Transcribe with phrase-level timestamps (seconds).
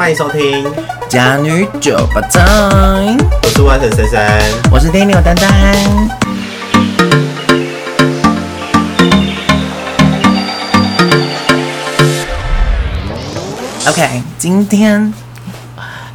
[0.00, 0.64] 欢迎收听
[1.10, 2.26] 《假女酒吧
[3.42, 4.40] 我是万神珊珊，
[4.72, 5.46] 我是 Daniel 丹丹。
[13.86, 15.12] OK，今天，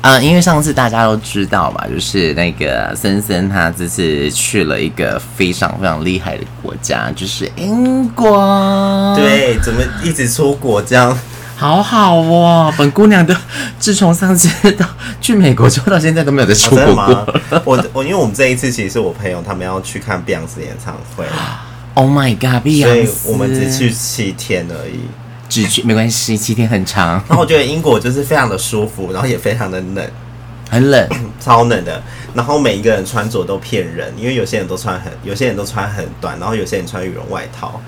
[0.02, 9.16] 呃，因为上次大家都知道嘛，就是那个森森他这次去了一个非常非常厉害的国家，就是英国。
[9.16, 11.16] 对，怎么一直出国这样？
[11.58, 13.36] 好好哦，本姑娘的
[13.80, 14.86] 自从上次到
[15.22, 17.04] 去美国之后，到现在都没有再出国过。
[17.04, 21.26] 哦、我我因为我们这一次其实是我朋友他们要去看碧昂斯演唱会。
[21.94, 25.00] Oh my god，碧昂斯，所以我们只去七天而已。
[25.48, 27.24] 只去没关系，七天很长。
[27.30, 30.06] 然后我觉得英国就是非常的舒服，然后也非常的冷，
[30.70, 31.08] 很冷，
[31.40, 32.04] 超冷的。
[32.34, 37.80] 然后每一个人穿着都骗人，因为有些人都穿很，有些人都穿很短，然后有些人穿羽绒外套。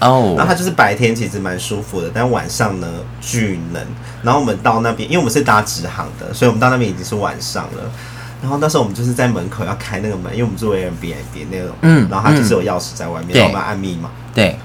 [0.00, 2.88] 哦、oh.，然后它就是白天其实蛮舒服的，但晚上呢
[3.20, 3.82] 巨冷。
[4.22, 7.90] 然后我们到那边，因为我们是搭直航的，所以我们到那边已经是晚上了。
[8.42, 14.58] 然后那时候我们就是在门口要开那个门，因为我们住 Airbnb 那种，嗯，然后它就是有钥匙在外面，然后我们要按密码，对。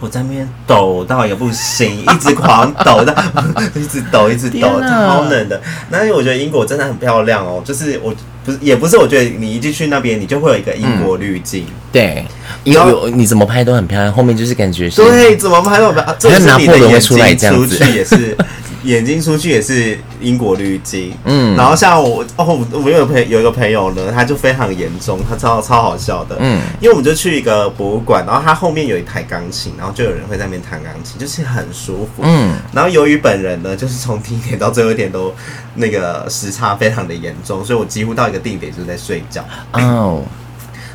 [0.00, 3.14] 我在那边抖到也不行，一直狂抖到，
[3.76, 5.60] 一直抖，一直抖，超冷的。
[5.90, 11.66] 那我觉得英国真的很漂亮哦，就是我不是也不是，我觉得你一进去那边，你就会有一个英国滤镜。
[11.92, 12.24] 对，
[12.64, 16.16] 因为你怎么拍都很漂亮，后面就是感觉是对，怎么拍都很漂亮。
[16.18, 18.36] 这是你的眼睛出来这样子，也是。
[18.84, 35.34] 眼睛出去也是英国滤镜，嗯，然后像我哦，我们有朋友有一个朋友呢，他就非常严重，他超超好笑的，嗯，因为我们就去一个博物馆，然后他后面有一台钢琴，然后就有人会在那边弹钢琴，就是很舒服，嗯，然后由于本人呢，就是从第一点到最后一点都
[35.74, 40.22] 那个时差非常的严重，所以我几乎到一个定点就是在睡觉，哦。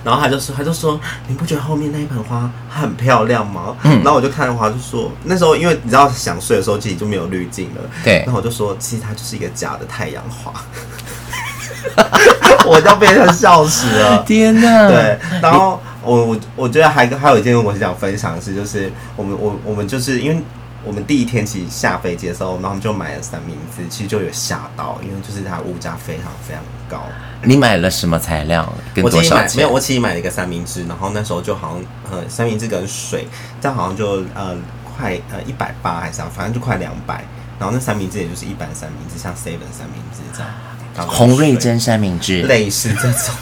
[0.06, 3.76] 然后他就说，他就说，你不觉得后面那一盆花很漂亮吗？
[3.84, 7.82] 嗯，然后我就看的话，就说那时候因为你知道想睡的时候，其实就没有滤镜了。
[8.04, 10.54] 对，然后我就说，其实它就是一个假的太阳花。
[12.66, 14.24] 我就被他笑死了！
[14.26, 14.88] 天哪！
[14.88, 20.42] 对，然后我我我觉得还还有一件我想分享的是，就是我们我我们就是因为。
[20.86, 27.04] 我们第一天其实下飞机的时候，然后我们就买了三明治，其实就有吓到，因为就是它物价非常非常高。
[27.44, 28.72] 你买了什么材料？
[28.94, 33.28] 跟多少买没有，我自己买了一个三明治，然后那时候就好像呃三明治跟水，
[33.60, 37.26] 这样好像就呃快呃一百八还是啊，反正就快两百。
[37.58, 41.08] 然后那三明治也就是一般三明治，像 seven 三明治这样。
[41.08, 43.34] 洪瑞珍三明治，类似这种。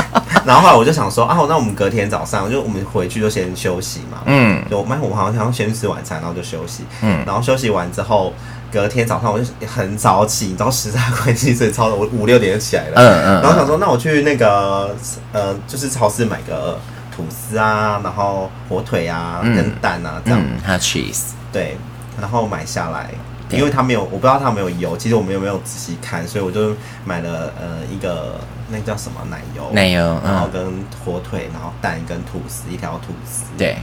[0.46, 4.18] 然后后来我就想说啊，那我们隔天早上就我们回去就先休息嘛。
[4.26, 6.84] 嗯，就我们我好像想先吃晚餐，然后就休息。
[7.02, 8.32] 嗯，然后休息完之后，
[8.72, 12.92] 隔天早上我就很早起，你知道时差关系，所以超的我五六点就起来了。
[12.96, 13.42] 嗯嗯。
[13.42, 14.94] 然后想说，那我去那个
[15.32, 16.78] 呃，就是超市买个
[17.14, 20.40] 吐司啊，然后火腿啊，跟蛋啊这样。
[20.40, 21.30] 嗯，还有 cheese。
[21.52, 21.76] 对，
[22.20, 23.10] 然后买下来，
[23.56, 28.40] 因为它没有，我不知道他没有油，其实我们有没有仔细看，所以我就买了呃一个。
[28.66, 29.70] 那个叫什么奶油？
[29.72, 33.44] 奶油，然后跟火腿，然后蛋跟吐司，一条吐司。
[33.58, 33.76] 对，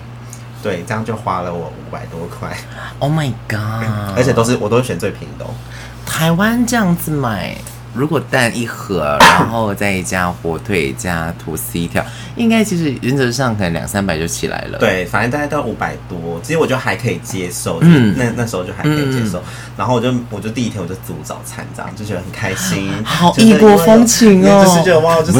[0.63, 2.57] 对，这样就花了我五百多块。
[2.97, 3.85] Oh my god！
[4.17, 5.49] 而且都是我都是选最便宜的哦。
[6.03, 7.55] 台湾这样子买。
[7.93, 12.03] 如果蛋一盒， 然后再加火腿加吐司一条，
[12.35, 14.77] 应该其实原则上可能两三百就起来了。
[14.77, 17.79] 对，反正大概都要五百多，其实我觉得还可以接受。
[17.81, 19.39] 嗯，那那时候就还可以接受。
[19.39, 19.43] 嗯、
[19.77, 24.65] 然后我就我就第一天我就煮早餐，这样就觉得很开心，好异国风情哦。
[24.65, 25.33] 就是觉得哇，就是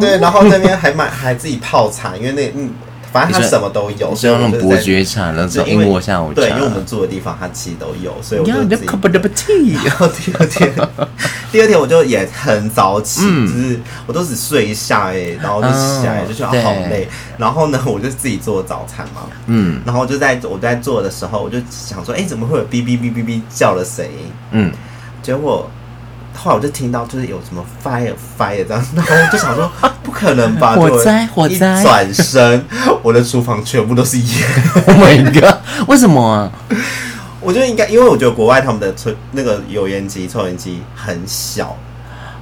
[0.00, 2.70] 对，然后那边还买还自己泡茶，因为那嗯。
[3.12, 6.40] 反正它什么都有，是用那种伯爵茶，那种英国下午茶。
[6.40, 8.86] 对，因为我们住的地方它其实都有，所以我就自己。
[9.84, 10.72] 然后第二天，
[11.50, 17.08] 第二天我就也很早起，嗯、就是我都只睡一下哎、欸，然后就起来就觉得好累。
[17.36, 24.32] 然后呢，我就自己做早餐嘛，嗯，然后就在我在做的时候，我就想说，哎、欸，怎么会有哔哔哔哔哔叫的声音？
[24.52, 24.72] 嗯，
[25.22, 25.68] 结果。
[26.36, 29.70] 后来我就听到就是有什么 fire fire 这样，然后我就想说
[30.02, 31.80] 不可能吧，火灾火灾！
[31.80, 32.64] 一转身，
[33.02, 34.48] 我的厨房全部都是烟。
[34.86, 35.56] Oh my god！
[35.88, 36.50] 为什么啊？
[37.40, 41.76] 我觉得应该，因为我觉得国外他们的抽那个油烟机、抽烟机很小。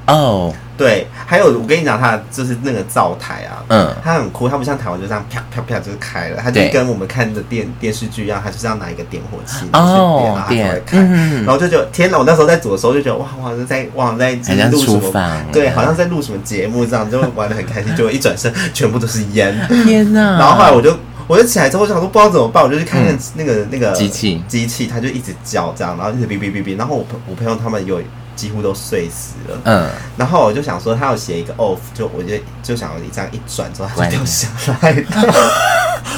[0.06, 14.30] 哦、oh.，对，还有我跟你讲，它就是那个灶台啊，嗯，它很酷，它不像台湾就这样啪啪啪就是开了，它就跟我们看的电电视剧一样，它就是要拿一个点火器，哦，点，然后开，嗯，然后就觉得天哪，我那时候在煮的时候就觉得哇，好像在哇在
[14.70, 19.52] 录什么，对，好像在录什么节目这样，就玩的很开心，结 果一转身全部都是烟，
[19.84, 20.96] 天哪，然后后来我就
[21.26, 23.02] 我就起来之后我想说不知道怎么办，我就去看
[23.34, 24.40] 那个、嗯、那个机器。
[24.46, 28.00] 机器，它就一直叫这样，然后一直哔哔哔哔，然后我朋我朋友他们有。
[28.38, 29.60] 几乎都睡死了。
[29.64, 34.48] 嗯，然后我就想说，他要写一个 off，就我就就想你这样一转之后，它就掉下
[34.80, 35.04] 来。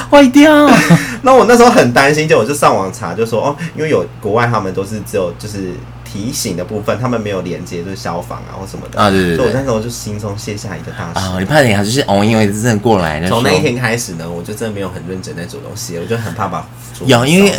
[0.09, 0.69] 坏掉。
[1.23, 5.73] 那我那时候很担心，就我就上网查，就说哦，因为有国外他们都是只有就是。
[6.13, 11.37] 提醒的部分，他们没有连接，就是消防啊或什么的啊，对对对，所以我那时候就心中卸下一个大石啊。
[11.39, 16.67] 你怕你还是哦，因为真的过来，从那一天开始呢，我就真的没有很认真在做东西，我就很怕把
[17.05, 17.53] 有，因为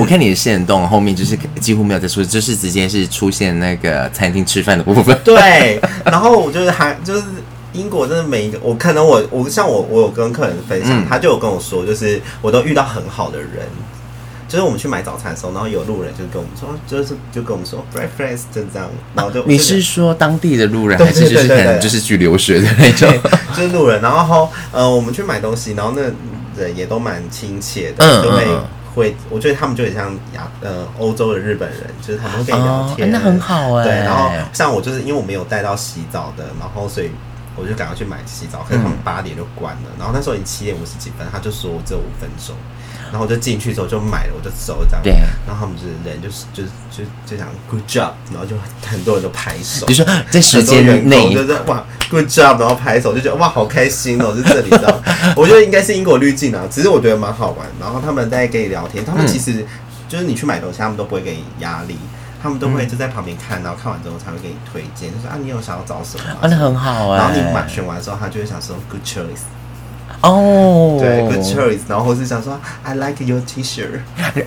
[0.00, 5.16] 我看你的线动后面就是几乎没有在出，就是直接是出现那个餐厅吃饭的部分。
[5.22, 7.22] 对，然后我就是还就是
[7.74, 13.68] 英国真的每一个，我可能我我像我我有跟客人分享，嗯、他就有跟我说，就是我都遇到很好的人。
[14.46, 23.12] 就是我们去买早餐的时候，然后有路人就跟我们说，就是就跟我们说，breakfast 就这样，然后就你是说当地的路人，还是就是可能就是去留学的那种？
[23.56, 26.02] 就是路人，然后呃，我们去买东西，然后那
[26.62, 28.46] 人也都蛮亲切的，嗯、就会
[28.94, 33.84] 会，我觉得他们就很像亚呃欧洲的日本人，就是他们会跟你聊天，那、哦、很好哎。
[33.84, 37.10] 对，然后像我就是因为我没有带到洗澡的，然后所以
[37.56, 42.54] 我就赶快去买洗澡，可是他们八点就关了，嗯、然后那时候已经七点五十几分，他就说我只有五分钟。
[43.12, 45.00] 然后我就进去之后就买了，我就走这样。
[45.04, 45.12] 对。
[45.46, 49.86] 然后他们就是人就是就就就想 good job，然后就很多人都拍手。
[49.86, 55.00] 就说在时间内，就是哇 good job，然后拍手就觉得哇好开心哦，就这里知道。
[55.36, 57.68] 我觉得应该是英国滤镜啊，其实我觉得蛮好玩。
[57.78, 59.64] 然后他们在跟你聊天，他们其实
[60.08, 61.96] 就是你去买东西，他们都不会给你压力，
[62.44, 66.24] 他们都会就在旁边看，然后看完之后才会给你推荐，就说啊你有想要找什么？
[66.28, 67.16] 啊那很好啊。
[67.16, 69.48] 然后你买选完之后，他就会想说 good choice。
[70.24, 71.80] 哦，对，good choice。
[71.86, 74.00] 然后或是想说，I like your T-shirt。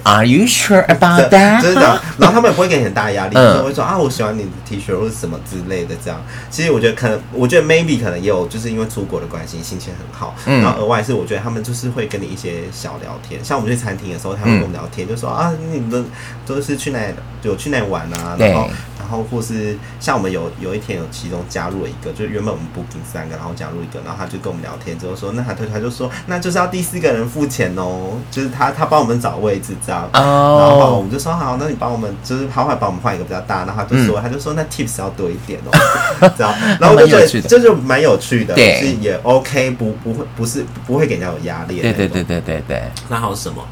[0.04, 1.62] Are you sure about that？
[1.62, 2.02] 真的。
[2.18, 5.96] 然后他们也不会给你很大压力， 就会说啊，我喜欢你的 T-shirt 或者什么之类的。
[6.04, 6.20] 这样，
[6.50, 10.34] 其实我觉得可能，我觉得 maybe 可能也有，就是因为出国的关系，心情很好。
[10.46, 13.44] 然后额外是，我觉得他们就是会跟你一些小聊天。
[13.44, 16.06] 像我们去餐厅的时候，他们跟我们聊天，就说啊，你们
[16.46, 17.00] 都是去哪？
[17.44, 18.36] 有去哪玩啊？
[18.40, 18.68] 然后。
[19.00, 43.64] 然后或是像我们有有一天有其中加入了一个，就原本我们 booking 三个，然后加入一个，然后他就跟我们聊天之后说，那他他他就说，那就是要第四个人付钱哦，就是他他帮我们找位置这样，然后我们就说好，那你帮我们就是他会帮我们换一个比较大，然后他就说他就说那 tips 要多一点哦， 这样，然后我就觉得这就蛮有趣的，对，是也 OK，不不会不是不会给人家有压力，对对对对对对，那还有什么？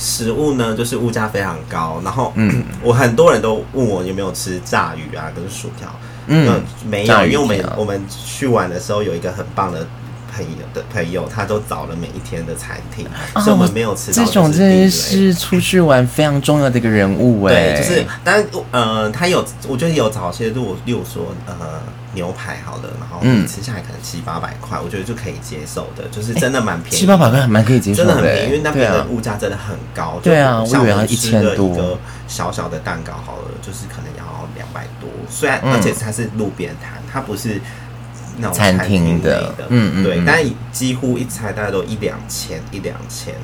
[0.00, 5.88] 食物呢，就是物价非常高，然后，嗯，我很多人都问我有没有吃炸鱼啊，跟薯条，
[6.28, 9.84] 嗯，没有，因为我们我们去玩的时候有一个很棒的
[10.32, 14.24] 朋友的朋友，他都找了每一天的餐厅，哦、所以我们没有吃到。
[14.24, 21.54] 这种真的是出去玩非常重要的一个人物哎，对，就是，但呃，他有，我觉得有找些，如果例如说，呃。
[22.14, 30.18] 牛排好了，然后你吃下来可能七八百块，我觉得就可以接受的，就是真的蛮便宜，七八百块还蛮可以接受的，真的很便宜，因为那边的物价真的很高。
[30.22, 37.60] 对啊，像我们吃的一个小小的蛋糕好了，就是可能要两百多，虽然而且它是路边摊，它不是
[38.38, 40.42] 那种餐厅的，嗯嗯，对，但
[40.72, 43.34] 几乎一餐大概都一两千，一两千。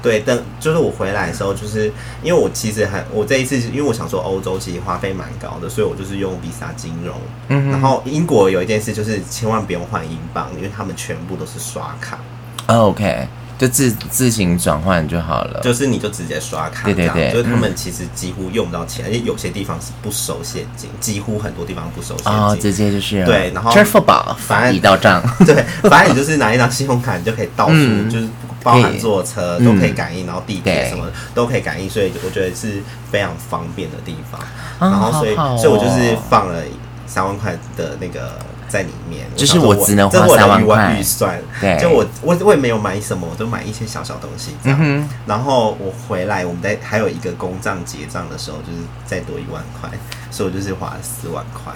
[0.00, 1.92] 对，等就是我回来的时候，就是
[2.22, 7.16] 因为我其实很，我这一次因为我想说欧洲其实花费蛮高的，所以我就是用 Visa 金融。
[7.48, 12.18] 嗯，然后英国有一件事就是千万不用换英镑，因为他们全部都是刷卡。
[12.66, 13.26] OK。
[13.58, 25.56] 就自自行转换就好了，就是你就直接刷卡，对对对，就是他们其实几乎用不到钱，而且有些地方是不收现金，几乎很多地方不收现金，哦，直接就是对，然后支付宝反正已到账， 对，
[25.90, 27.74] 反正你就是拿一张信用卡，你就可以到处，
[28.08, 28.28] 就是
[28.62, 34.40] 包含坐车都可以感应，然后地铁什么都可以感应，所以我觉得是非常方便的地方。
[34.78, 36.62] 然后所以，所以我就是放了
[37.08, 38.38] 三万块的那个。
[38.68, 41.40] 在里面，就是我只能花三万块预算。
[41.60, 44.78] 对，就我我我也没有买什么，我都买一些小小东西这样。
[44.80, 49.90] 嗯、然后我回来，我们在还有一个公账结账的时候，就是再多一万块，
[50.30, 51.72] 所以我就是花了四万块，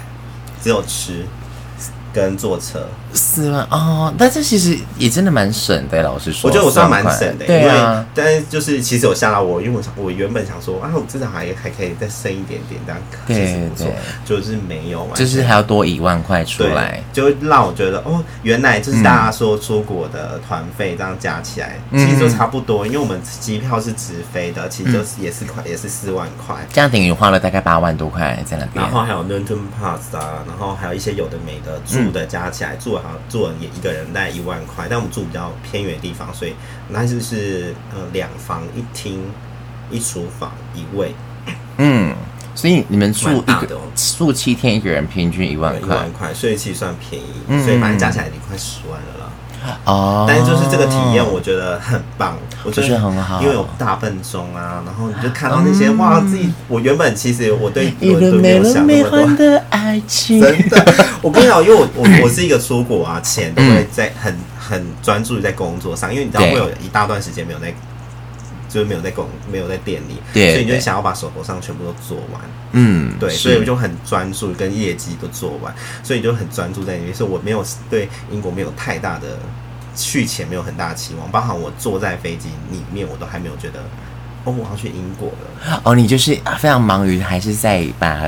[0.63, 1.25] 只有吃。
[2.13, 2.87] 跟坐车。
[3.13, 8.05] 四万哦，但是其实也真的蛮省的，老实说，我觉得我算蛮省的，对啊。
[8.15, 13.93] 但是就是其实我吓到我，因为我想我原本想说啊，我至少还还可以再省一点点，这样其实不错，
[14.25, 36.55] 就是没有，就是还要多一万块出来，就让我觉得哦，原来就是大家说出国的团费这样加起来，其实就差不多，因为我们机票是直飞的，其实就是也是块也是四万块，这样等于花了大概八万多块在那边，然后还有 London Pass 啊，然后还有一些有的没的住的加起来住好像住也一个人大概一万块，但我们住比较偏远的地方，所以
[36.89, 39.21] 那就是呃两房一厅
[39.91, 41.15] 一厨房一卫，
[41.77, 42.15] 嗯，
[42.55, 43.81] 所以你们住一个
[44.19, 49.32] 住七天一个人平均一万块，一万块，所以其实算便宜，嗯、所以反正加起来已经快十万了啦。
[49.85, 67.73] 哦，但是就是这个体验，我觉得很棒，我觉得很好，因为有大笨钟啊，然后你就看到那些哇，自己我原本其实我对我都没有想那么多，真的，我跟你讲，因为我我我是一个出国啊，钱都会在很很专注于在工作上，因为你知道会有一大段时间没有在。
[68.73, 72.41] 就是没有在工，没有在店里，对，所以你就想要把手头上全部都做完，
[72.73, 77.15] 嗯，对，所以我就很专注跟业绩都做完，所以你就很专注在里面。
[77.15, 79.39] 所以我没有对英国没有太大的
[79.95, 81.31] 去前，没有很大的期望。
[81.31, 83.81] 包含我坐在飞机里面，我都还没有觉得
[84.45, 85.83] 哦，我要去英国了。
[85.85, 88.27] 哦，你就是非常忙于还是在把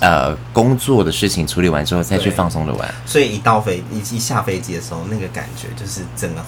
[0.00, 2.94] 呃工作的事情处理完之后再去放松的玩。
[3.06, 6.44] 所以一到飞一一下飞机的时候，那个感觉就是整个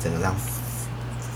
[0.00, 0.32] 整个让。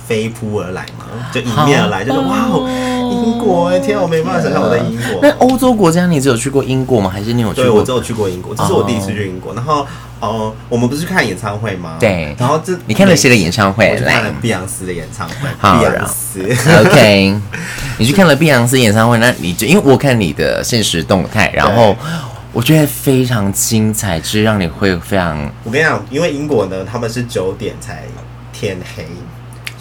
[0.06, 2.68] 飞扑而来嘛，就迎面而来，就是哇哦，
[3.10, 5.18] 英国哎，天啊，我没办法想象我在英国。
[5.22, 7.08] 那欧洲国家，你只有去过英国吗？
[7.08, 7.64] 还是你有去过？
[7.64, 9.54] 对，我只有去过英国，这是我第一次去英国。
[9.54, 9.86] 然后
[10.20, 11.96] 哦，我们不是去看演唱会吗？
[11.98, 12.36] 对。
[12.38, 13.90] 然后这你看了谁的演唱会？
[13.92, 15.34] 我去看了碧昂斯的演唱会。
[15.60, 16.42] 碧昂斯。
[16.80, 17.40] OK，
[17.98, 21.96] 你去看了碧昂斯演唱会，那你就因为我看你的现实动态，然后
[22.52, 25.50] 我觉得非常精彩，就是让你会非常。
[25.64, 28.02] 我跟你讲，因为英国呢，他们是九点才
[28.52, 29.06] 天黑。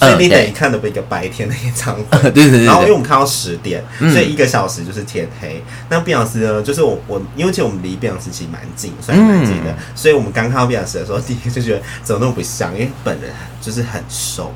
[0.03, 2.65] 所以你等于看的不一个白天的演唱会，对 对对。
[2.65, 5.63] 然后因为我们看到十点，所以一个小时就是天黑。
[5.89, 9.75] 那碧昂斯呢，就是我我，因为其实我们离碧昂斯其实蛮近，算是蛮近的。
[9.95, 13.31] 所以我们刚看到碧昂斯的时候，第一就觉得怎么那么不像，因为本人
[13.61, 14.53] 就是很瘦。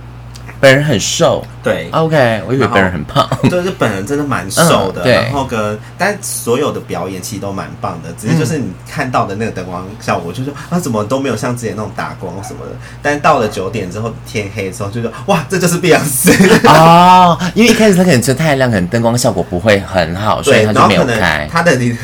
[0.60, 12.72] 本人很瘦，对，OK，我以为本人很胖， 就是本人真的蛮瘦的，然后跟但所有的表演其实都蛮棒的，只是就是你看到的那个灯光效果，就是啊怎么都没有像之前那种打光什么的。
[13.02, 16.32] 但到了九点之后天黑的时候，就说哇，这就是碧昂斯
[16.66, 21.48] 哦， 因为一开始他可能是太亮，可能灯光效果不会很好，所以他就没有开。
[21.52, 21.98] 他的你的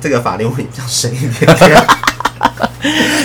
[0.00, 1.56] 这个法令纹比较深一点。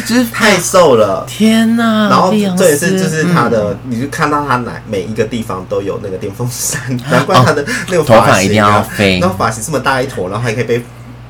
[0.07, 2.09] 就是太瘦了，天哪！
[2.09, 10.83] 然后这也是就是他的，你就看到他哪每一个地方都有那个电风扇， 难怪他的那个头发一定要飞，然后发型这么大一坨，然后还可以被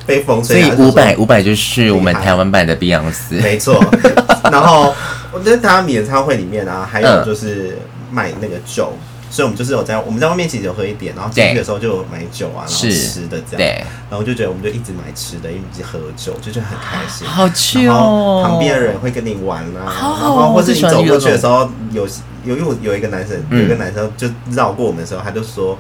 [0.06, 0.62] 被风吹。
[0.62, 3.84] 所以五百五百就是我们台湾版的碧昂斯，没错。
[4.52, 4.94] 然后
[5.32, 7.78] 我觉得他演唱会里面啊，还有就是
[8.12, 8.94] 卖那个酒。
[9.32, 17.26] 所以，我们就是有在我们在外面其实有喝一点，然后进去的时候就有买酒啊，然后吃的这样，然后就觉得我们就一直买吃的，一直喝酒，就觉得很开心。
[17.26, 18.44] 好去哦！
[18.46, 22.06] 旁边的人会跟你玩啊，然后或是你走过去的时候，有
[22.44, 25.80] 有有有一个男生，有一个男生就绕过我们的时候，他就说，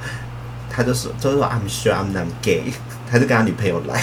[0.69, 2.63] 他就说，就是说 I'm sure I'm not gay，
[3.11, 4.01] 他就跟他女朋友来。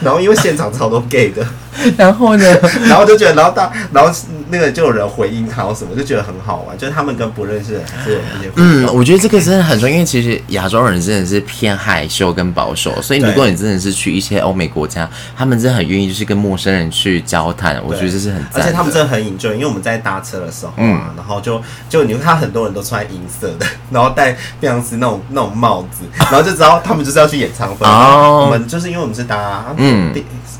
[0.00, 1.46] 然后因为现场超多 gay 的，
[1.96, 2.44] 然后呢，
[2.86, 4.10] 然后就觉得，然后大，然后
[4.48, 8.50] 那个就有人回应他什么，就觉得很好玩，就是他们跟不认识的人是有一些。
[8.56, 18.62] 嗯，我觉得这个真的很重要，因为其实亚洲人真的是偏害羞跟保守，所以如果你真的是去一些欧美国家，他们真的很愿意就是跟陌生人去交谈，我觉得这是很赞。
[18.62, 27.86] 而且他们真的很 enjoy，因为我们在搭车的时候啊，然后就就你看很多人都穿银色的， 然后戴非常是那种那种帽子，然后就知道他们就是要去演唱会。
[27.86, 29.64] 哦，我们就是因为我们是搭。
[29.76, 30.12] 嗯，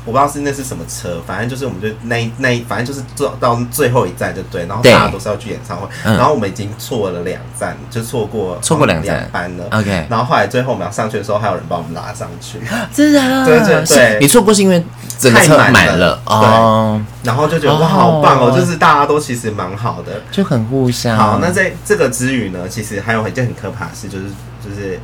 [0.05, 9.65] 我不知道是那是什么车，反正就是我们就那那反正就是坐到最后一站就对，然后大家都是要去演唱会，然后我们已经错了两站，就错过错过两站班了。
[9.71, 12.59] OK，然后后来最后我们要上去的时候，还有人把我们拉上去，
[12.93, 13.45] 真的？
[13.45, 14.83] 对对对，你错过是因为
[15.19, 21.17] 太满了哦，然后就觉得哇好棒哦，就是大家都其实蛮好的，就很互相。
[21.17, 24.25] 好，那在这个之余呢，其实还有一件很可怕的事，就是
[24.63, 24.99] 就是。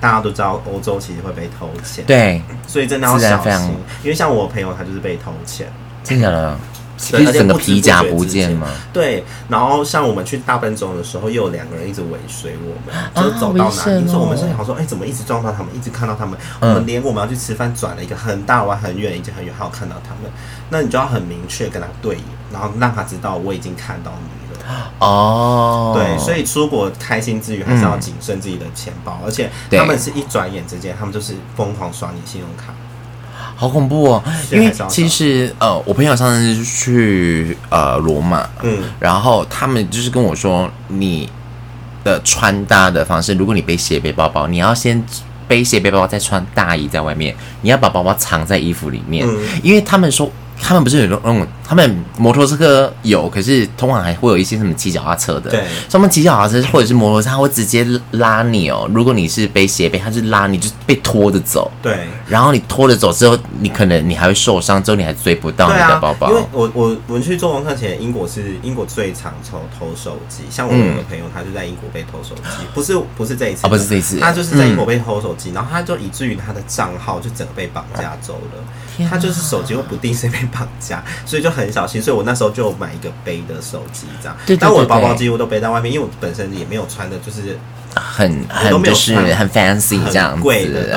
[0.00, 3.70] 大家都知道欧洲其实会被偷钱，对，所以真的要小心。
[4.02, 5.70] 因为像我朋友，他就是被偷钱，
[6.02, 6.58] 真的了，
[7.12, 8.68] 而且整个皮夹不见吗？
[8.92, 20.30] 对，然后像我们去大笨钟的时候，又有两个人一直尾随我们，就走到哪里，说我们是想说，哎，怎么一直撞到他们，一直看到他们，我们连我们要去吃饭，转了一个很大弯，很远，已经很远，还有看到他们，
[20.70, 24.47] 那你就要很明确跟他对眼，然后让他知道我已经看到你。
[24.98, 32.74] 哦，对，所以出国开心之余，还是要谨慎自己的钱包，而且他们是一转眼之间，他们就是疯狂刷你信用卡，
[33.56, 34.22] 好恐怖哦！
[34.50, 41.30] 因为其实呃，我朋友上次去呃罗马，嗯，然后他们就是跟我说，你
[42.04, 45.02] 的穿搭的方式，如果你背斜背包包，你要先
[45.46, 49.26] 背斜背包包，再穿大衣在外面，你要把包包藏在衣服里面，
[49.62, 50.30] 因为他们说。
[50.60, 55.50] 他们不是有那种，他们摩托车有，可是通常还会有一些什么骑脚踏车的。
[55.50, 58.88] 对，他们骑脚踏车或者是摩托车，他会直接拉你哦。
[58.94, 61.70] 如果你是背斜背，他就拉你，就被拖着走。
[61.82, 66.28] 对，然后你拖着走之后，你可能你还会受伤，之后你还追不到你的包包。
[66.28, 70.44] 啊、因为我我我们去做功课前，英国是英国最常偷偷手机。
[70.48, 78.64] 像我有个朋友，他就在英国被偷手机，嗯、不是不是这一次啊，不是这一次，他就是在英国被偷手机，嗯、然后他就以至于他的账号就整个被绑架走了。
[79.08, 82.00] 他就是手机会不定时被绑架，所以就很小心。
[82.00, 84.36] 所以我那时候就买一个背的手机，这样。
[84.58, 87.58] 但我的包包几乎都背在外面，因为我本身也没有穿的，就是
[87.94, 90.48] 很很就是很 fancy 这样子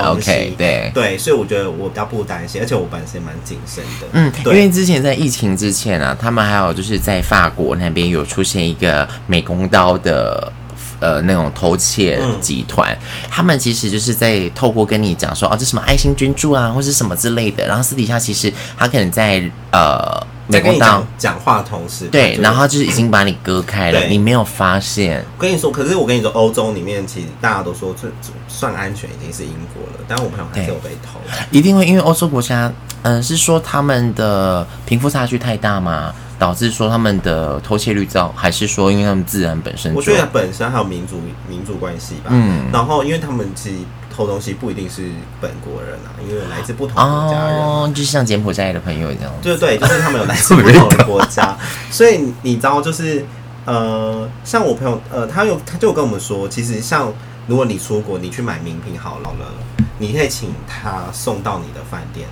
[0.06, 4.08] ，OK，对对，所以我觉得我比较不担心，而且我本身蛮谨慎的。
[4.12, 10.52] 嗯，因为之前在疫情之前啊，他们还有就是在法国那边有出现一个美工刀的
[11.00, 19.42] 呃那种偷窃集团，嗯、他们其实就是在透过跟你讲说哦，这什么爱心捐助啊，或是什么之类的，然后私底下其实他可能在
[19.72, 20.28] 呃。
[20.52, 25.24] 美工刀讲话同时，对，然后就是已经把你割开了，你没有发现。
[25.38, 28.08] 我跟你说，可是我跟你说，欧洲里面其实大家都说这
[28.48, 31.20] 算安全，已经是英国了，但我朋友还是有被偷。
[31.52, 32.72] 一定会，因为欧洲国家，
[33.04, 36.14] 嗯、呃，是说他们的贫富差距太大嘛？
[36.38, 39.94] 导致说他们的偷窃率高，还是说因为他们自然本身？
[39.94, 42.30] 我觉得本身还有民族民族关系吧。
[42.30, 43.76] 嗯，然后因为他们其实。
[44.14, 45.04] 偷东西不一定是
[45.40, 49.32] 本国人啊，因为来自不同国家人，哦，就像柬埔寨的朋友一样。
[49.42, 51.58] 对对，就是他们有来自不同的国家，
[51.90, 53.26] 所以你知道，就是
[53.66, 57.12] 呃，像我朋友，呃，他有他就跟我们说，其实像
[57.48, 59.30] 如果你出国，你去买名品好了，
[59.98, 62.28] 你可以请他送到你的饭店，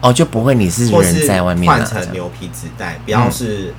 [0.00, 3.74] 哦，就不会你是人在外面换成牛皮纸袋，不要是。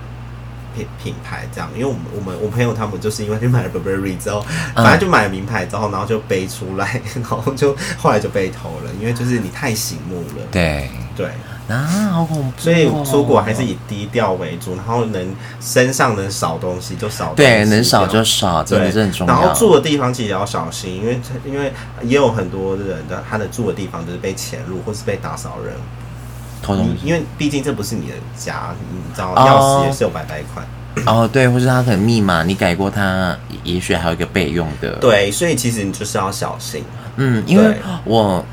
[0.74, 10.46] 嗯品品牌这样，因为我们我们我朋友他们就是因为去买了 Burberry 之后，反正就买了名牌之后，然后就背出来， 然后就后来就被偷了，因为就是你太醒目了。
[10.52, 11.28] 对对
[11.68, 12.54] 啊，好恐怖哦！
[12.58, 19.34] 所以出国还是以低调为主，然后能身上能少东西就少对，能少就少，真的是很重要。
[19.34, 21.72] 然后住的地方其实也要小心，因为因为
[22.04, 25.74] 也有很多人的他的住的地方就是被潜入或是被打扫人。
[26.62, 30.66] 偷东西，因为毕竟这不是你的家，你知道，钥匙也是有百百款。
[31.06, 34.92] 哦，对，或是他可能密码你改过，他也许还有一个备用的。
[34.96, 36.84] 对，所以其实你就是要小心。
[37.16, 38.44] 嗯，因为我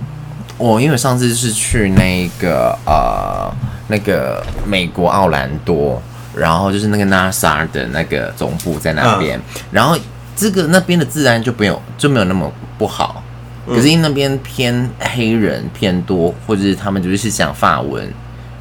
[0.57, 3.53] 我因为上次是去那个呃
[3.89, 6.01] 那个美国奥兰多，
[6.35, 9.99] 然后就是那个 NASA 的那个总部在那边，嗯、然后
[10.37, 13.23] 这个那边的治安就没有就没有那么不好。
[13.69, 18.03] 可是因那边偏黑人偏多，或者是他们就是讲法文，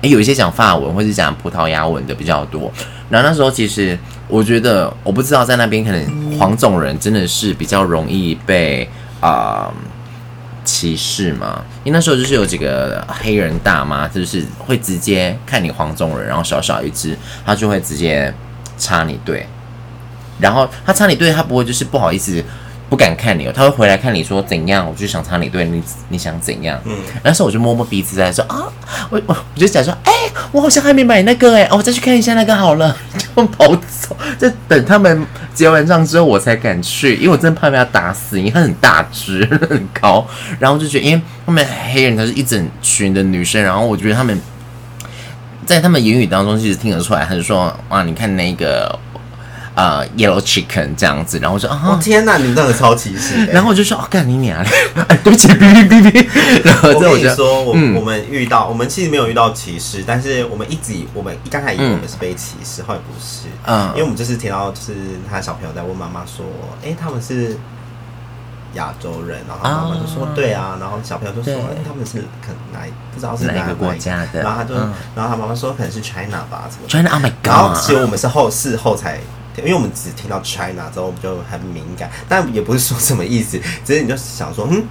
[0.01, 2.71] 诶，有一些讲法文或者是讲葡萄牙文的比较多。
[3.09, 3.97] 然后那时候其实
[4.27, 8.87] 我觉得，我不知道在那边可能黄种人真的是比较容易被
[9.21, 9.71] 啊、
[10.65, 11.63] 歧视嘛。
[11.85, 18.33] 因为那时候就是有几个黑人大妈，就是会直接看你黄种人，然后小小一只，他就会直接
[18.77, 19.47] 插你队。
[20.39, 22.43] 然后他插你队，他不会就是不好意思。
[22.89, 26.79] 不敢看你哦，他会回来看你说怎样，我就想插你队，你你想怎样？
[26.85, 28.71] 嗯，那时候我就摸摸鼻子在说啊，
[29.09, 32.95] 我我我就想说，哎、欸，我好像还没买那个哎、欸，我再去看一下那个好了，
[33.35, 40.25] 就跑走，就等他们结完账之后我才敢去，因为我真的怕被他打死，因为他很大只很高，
[40.57, 44.39] 然后就觉得，因为他们黑人他是一整群的女生，然后我觉得他们
[45.65, 48.97] 在他们言语当中其实听得出来，他就说哇，你看那个。
[49.77, 53.45] 呃、uh,，yellow chicken 这样子，然后我说啊，哦、天哪，你们真的超歧视！
[53.53, 54.69] 然后我就说，哦，干你娘嘞！
[55.07, 56.65] 哎，对不起，哔哔哔哔。
[56.65, 64.95] 然后我跟你说，我、嗯、我们遇到，我们其实没有遇到歧视，但是我们一直，我们一刚才以为我们是被歧视，后来不是，嗯，因为我们就是听到，就是
[65.29, 66.43] 他小朋友在问妈妈说，
[66.83, 67.55] 哎，他们是
[68.73, 72.79] 亚洲人，然后妈妈就说，对啊，然后小朋友就说，哎，他们是可能哪
[73.13, 74.73] 不知道是哪个国家的，然后他就，
[75.13, 77.47] 然后他妈妈说，可能是 China 吧，什么 China？Oh my God！
[77.47, 79.19] 然后其实我们是后事后才。
[79.63, 84.83] 因为我们只听到 China 之后，我们就很敏感，但也不是说什么意思，只是你就想说，嗯，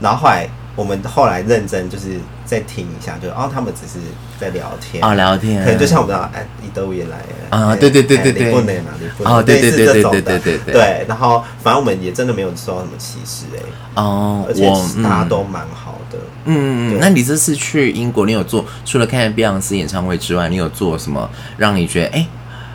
[0.00, 4.04] 然后后来我们后来认真就是再听一下，就哦，他们只是
[4.40, 7.18] 在聊天哦，聊天，可能就像我们知道，哎，伊都也来
[7.50, 10.72] 啊，对对对对对，不能哪里不能，哦，对对对对对对对。
[10.72, 14.62] 对，然后反正我们也真的没有受到什么歧视哎，哦，而且
[15.02, 22.26] 大家都蛮好的，嗯嗯，那你这次去英国，你有做除了看碧昂斯演唱会之外，你有做什么让你觉得哎？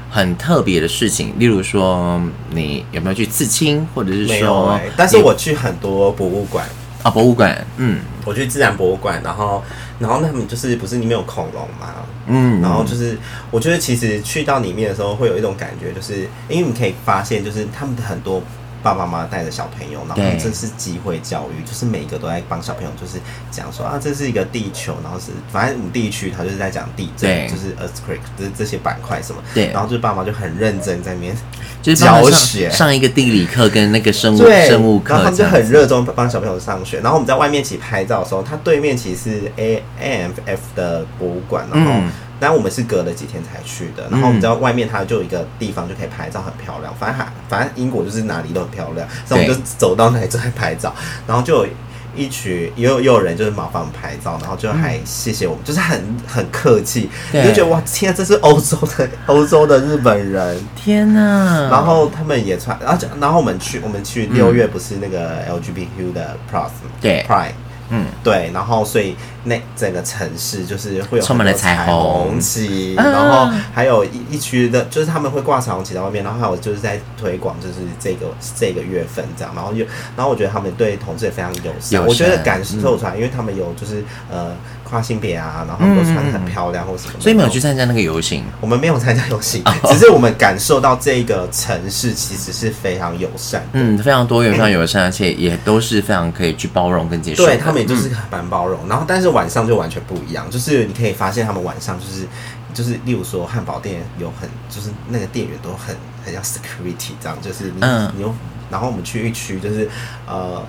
[0.09, 6.67] 很特别的事情，例如说，你有没有去刺青，或者是说，没有欸，但是我去很多博物馆
[7.03, 9.63] 啊，博物馆，嗯，我去自然博物馆，然后，
[9.99, 11.95] 然后他们就是不是里面有恐龙嘛，
[12.27, 13.17] 嗯，然后就是
[13.51, 18.41] 我觉得其实去到里面的时候，会有一种感觉，就是因为你可以发现，就是他们的很多。
[18.83, 23.19] 爸爸妈妈带着小朋友，然后这是机会教育，就是每一个都在帮小朋友，就是
[23.51, 31.35] 讲说啊，这是一个地球，然后是反正我们地区他就是在讲地震，就是 earthquake，就是这些板块什么，对，然后就爸妈就很认真在那边
[31.81, 41.91] 就是教学，上一个地理课跟那个生物对生物课，然后他们就很热衷帮小朋友上学，然后我们在外面一起拍照的时候，他对面其实是 A A M F 的博物馆，然后。
[41.93, 46.93] 嗯但我们是隔了几天才去的，然后我们知道外面它就有一个地方就可以拍照，很漂亮。
[46.95, 50.93] 反正还反正英国就是哪里都很漂亮，所以我们就走到那里就在拍照。
[51.25, 51.67] 然后就有
[52.15, 61.69] 一群也有也有人就是麻烦我们拍照，然后就还谢谢我们，嗯、就是很很客气，你就觉得哇天啊，这是欧洲的 欧洲的日本人，天哪！
[61.69, 66.69] 然后他们也穿，然后然后我们去我们去六月不是那个 LGBTQ 的 Plus
[66.99, 67.51] 对 Pride。
[67.89, 69.15] 嗯，对，然后所以
[69.47, 97.87] 那整个城市就是会有充满了彩虹旗，然后还有一一区的，就是他们会挂彩虹旗在外面，然后还有就是在推广，就是这个这个月份这样，然后又然后我觉得他们对同志也非常友善，我觉得感受出来，因为他们有就是呃跨性别啊，然后都穿的很漂亮或什么，所以没有去参加那个游行，我们没有参加游行，只是我们感受到这个城市其实是非常友善，嗯，非常多元、非常友善，而且也都是非常可以去包容跟接受，对他们也。
[97.87, 102.25] 就是蛮包容，然后但是晚上就完全不一样，就是你可以发现他们晚上就是
[102.73, 105.95] 就是，例如说汉堡店有很就是那个店员都很
[106.25, 108.33] 很像 security 这样，就是你、嗯、你又
[108.71, 109.87] 然后我们去一区就是
[110.25, 110.65] 呃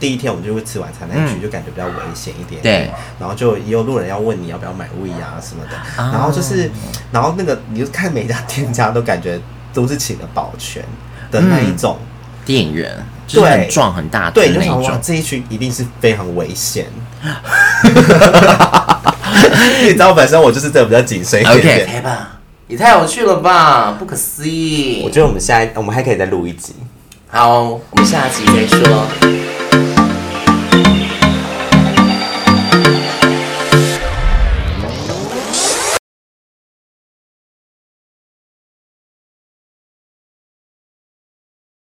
[0.00, 6.68] 第一天我们就会吃晚餐那一区、嗯、就感觉比较危险一点，对，然后就也有路人要问你要不要买位啊什么的，然后就是
[7.12, 9.40] 然后那个你就看每一家店家都感觉
[9.72, 10.82] 都是请了保全
[11.30, 11.96] 的那一种。
[12.00, 12.06] 嗯。
[12.42, 12.90] 店员
[13.28, 16.86] 对，很壮很大，对，就想哇，这一区一定是非常危险。
[19.82, 21.86] 你知道，本身我就是这个比较谨慎一点点。
[21.86, 25.02] OK，吧，也太有趣了吧，不可思议。
[25.04, 26.74] 我觉得我们下一，我们还可以再录一集。
[27.28, 29.06] 好，我们下集再说。